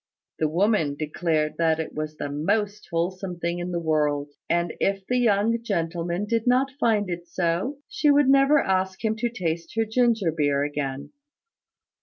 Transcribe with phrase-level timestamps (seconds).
[0.39, 5.05] The woman declared that it was the most wholesome thing in the world; and if
[5.05, 9.75] the young gentleman did not find it so, she would never ask him to taste
[9.75, 11.11] her ginger beer again.